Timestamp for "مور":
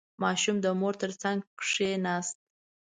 0.79-0.93